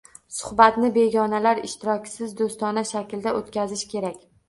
Suhbatni 0.37 0.89
begonalar 0.95 1.63
ishtirokisiz, 1.69 2.35
do‘stona 2.43 2.87
shaklda 2.95 3.39
o‘tkazish 3.43 3.89
kerak. 3.97 4.23